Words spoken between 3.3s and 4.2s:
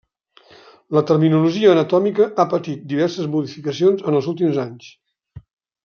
modificacions